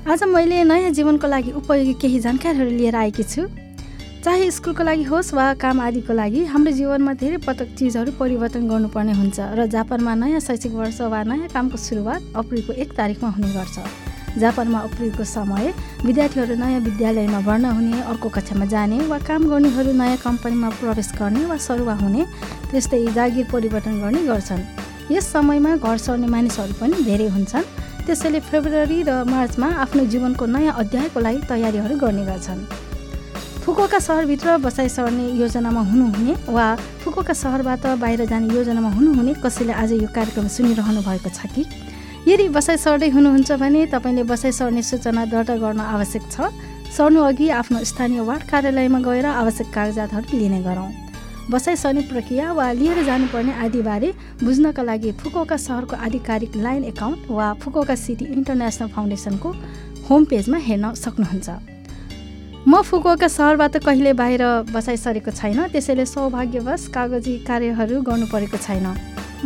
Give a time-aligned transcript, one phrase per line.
[0.00, 3.42] आज मैले नयाँ जीवनको लागि उपयोगी केही जानकारीहरू लिएर आएकी छु।
[4.24, 9.12] चाहे स्कुलको लागि होस् वा काम आदिको लागि हाम्रो जीवनमा धेरै पटक चिजहरू परिवर्तन गर्नुपर्ने
[9.12, 13.76] हुन्छ र जापानमा नयाँ शैक्षिक वर्ष वा नयाँ कामको सुरुवात अप्रिलको एक तारिकमा हुने गर्छ।
[14.40, 15.72] जापानमा अप्रिलको समय
[16.04, 21.44] विद्यार्थीहरू नयाँ विद्यालयमा भर्ना हुने अर्को कक्षामा जाने वा काम गर्नेहरू नयाँ कम्पनीमा प्रवेश गर्ने
[21.44, 22.24] वा सरुवा हुने
[22.72, 24.64] त्यस्तै जागिर परिवर्तन गर्ने गर्छन्।
[25.12, 27.64] यस समयमा घर सर्ने मानिसहरू पनि धेरै हुन्छन्।
[28.10, 32.60] त्यसैले फेब्रुअरी र मार्चमा आफ्नो जीवनको नयाँ अध्यायको लागि तयारीहरू गर्ने गर्छन्।
[33.62, 36.66] फुकुका सहरभित्र बसाइ सर्ने योजनामा हुनुहुने वा
[37.06, 41.62] फुकुका सहरबाट बाहिर जाने योजनामा हुनुहुने कसैले आज यो कार्यक्रम सुनिरहनु भएको छ कि?
[42.26, 46.50] यदि बसाइ सर्दै हुनुहुन्छ भने तपाईँले बसाइ सर्ने सूचना दर्ता गर्न आवश्यक छ।
[46.90, 50.90] सर्नु अघि आफ्नो स्थानीय वार्ड कार्यालयमा गएर आवश्यक कागजातहरू लिने गरौँ।
[51.50, 54.12] बसाइ सर्ने प्रक्रिया वा लिएर जानुपर्ने आदिबारे
[54.42, 59.48] बुझ्नका लागि फुकुका सहरको आधिकारिक लाइन एकाउन्ट वा फुकुका सिटी इन्टरनेसनल फाउन्डेसनको
[60.08, 61.48] होम पेजमा हेर्न सक्नुहुन्छ।
[62.68, 68.86] म फुकुका सहरबाट कहिले बाहिर बसाइ सरेको छैन त्यसैले सौभाग्यवश कागजी कार्यहरू गर्नु परेको छैन।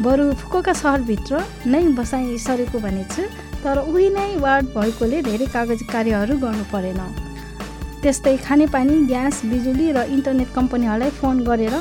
[0.00, 3.22] बरु फुकुका सहरभित्र नै बसाइ सरेको भने छु
[3.64, 7.00] तर उही नै वार्ड भएकोले धेरै कागजी कार्यहरू गर्नु परेन
[8.02, 11.74] त्यस्तै खानेपानी ग्यास बिजुली र इन्टरनेट कम्पनीहरूलाई फोन गरेर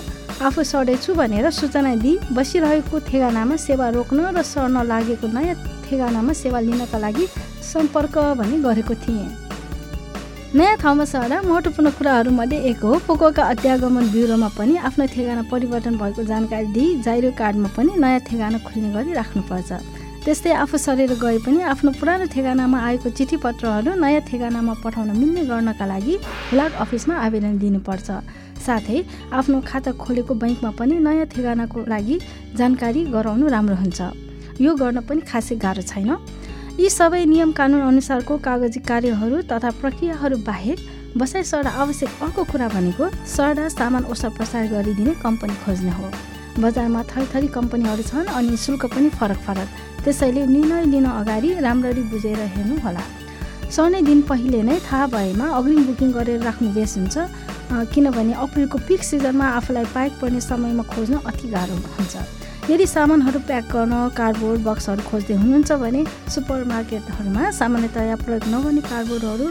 [0.47, 6.59] आफू सर्दैछु भनेर सूचना दिई बसिरहेको ठेगानामा सेवा रोक्न र सर्न लागेको नयाँ ठेगानामा सेवा
[6.67, 7.25] लिनका लागि
[7.69, 9.29] सम्पर्क भने गरेको थिएँ।
[10.55, 16.23] नयाँ ठाउँमा सर्दा महत्त्वपूर्ण कुराहरूमध्ये एक हो पोकोका अध्यागमन ब्युरोमा पनि आफ्नो ठेगाना परिवर्तन भएको
[16.31, 19.71] जानकारी दिई जाइरो कार्डमा पनि नयाँ ठेगाना खुल्ने गरी राख्नुपर्छ।
[20.25, 25.43] त्यस्तै आफू सरेर गए पनि आफ्नो पुरानो ठेगानामा आएको चिठी पत्रहरू नयाँ ठेगानामा पठाउन मिल्ने
[25.47, 26.15] गर्नका लागि
[26.49, 28.07] फ्ल्याग अफिसमा आवेदन दिनुपर्छ।
[28.65, 28.97] साथै
[29.39, 32.15] आफ्नो खाता खोलेको बैङ्कमा पनि नयाँ ठेगानाको लागि
[32.59, 33.99] जानकारी गराउनु राम्रो हुन्छ।
[34.59, 36.11] यो गर्न पनि खासै गाह्रो छैन।
[36.79, 40.77] यी सबै नियम कानुन अनुसारको कागजी कार्यहरू तथा प्रक्रियाहरू बाहेक
[41.15, 43.05] बसाइ सर्दा आवश्यक अर्को कुरा भनेको
[43.35, 46.11] सर्दा सामान ओसार प्रसार गरिदिने कम्पनी खोज्ने हो।
[46.57, 49.67] बजारमा थरीथरी कम्पनीहरू छन् अनि शुल्क पनि फरक फरक।
[50.03, 53.03] त्यसैले निर्णय लिन अगाडि राम्ररी बुझेर हेर्नु होला।
[53.69, 57.17] सर्ने दिन पहिले नै थाहा भएमा अग्रिम बुकिङ गरेर राख्नु बेस हुन्छ
[57.93, 62.15] किनभने अप्रिलको पिक सिजनमा आफूलाई पाइक पर्ने समयमा खोज्न अति गाह्रो हुन्छ।
[62.69, 66.01] यदि सामानहरू प्याक गर्न कार्डबोर्ड बक्सहरू खोज्दै हुनुहुन्छ भने
[66.33, 69.47] सुपर मार्केटहरूमा सामान्यतया प्रयोग नगर्ने कार्डबोर्डहरू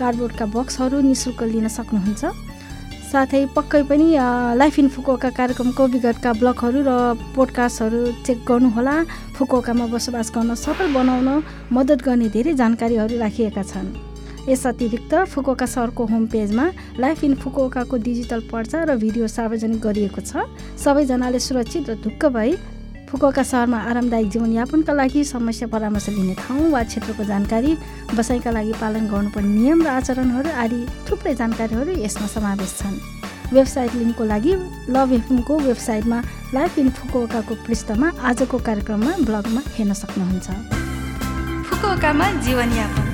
[0.00, 2.22] कार्डबोर्डका बक्सहरू नि शुल्क लिन सक्नुहुन्छ।
[3.06, 4.06] साथै पक्कै पनि
[4.60, 6.92] लाइफ इन फुकोका कार्यक्रमको विगतका ब्लगहरू र
[7.34, 8.96] पोडकास्टहरू चेक गर्नुहोला।
[9.36, 11.28] फुकोकामा बसोबास गर्न सफल बनाउन
[11.70, 13.88] मद्दत गर्ने धेरै जानकारीहरू राखिएका छन्।
[14.50, 16.66] यस अतिरिक्त फुकोका सरको होम पेजमा
[16.98, 20.46] लाइफ इन फुकोकाको डिजिटल पर्चा र भिडियो सार्वजनिक गरिएको छ।
[20.78, 22.50] सबैजनाले सुरक्षित र ढुक्क भई
[23.08, 27.72] फुकोका सहरमा आरामदायक जीवनयापनका लागि समस्या परामर्श लिने ठाउँ वा क्षेत्रको जानकारी
[28.18, 32.98] बसाइका लागि पालन गर्नुपर्ने नियम र आचरणहरू आदि थुप्रै जानकारीहरू यसमा समावेश छन्।
[33.54, 34.52] वेबसाइट लिङ्कको लागि
[34.90, 36.18] लभ एफएमको वेबसाइटमा
[36.54, 40.46] लाइफ इन फुकोकाको पृष्ठमा आजको कार्यक्रममा ब्लगमा हेर्न सक्नुहुन्छ।
[41.70, 43.05] फुकोकामा जीवनयापन।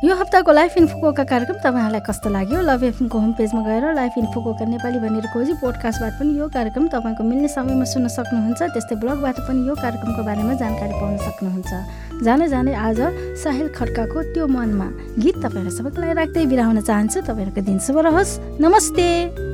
[0.00, 2.60] यो हप्ताको लाइफ इन फुकोका कार्यक्रम तपाईँहरूलाई कस्तो लाग्यो?
[2.64, 6.88] लभ एफएमको होम पेजमा गएर लाइफ इन फुकोका नेपाली भनेर खोजी पोडकास्टबाट पनि यो कार्यक्रम
[6.88, 12.48] तपाईँको मिल्ने समयमा सुन्न सक्नुहुन्छ। त्यस्तै ब्लगबाट पनि यो कार्यक्रमको बारेमा जानकारी पाउन सक्नुहुन्छ। जाने
[12.48, 13.00] जाने आज
[13.44, 14.88] साहिल खड्काको त्यो मनमा
[15.20, 19.49] गीत तपाईँहरूलाई सबैको लागि राख्दै बिराउन चाहन्छु। तपाईँहरूको दिन शुभ रहोस्। नमस्ते!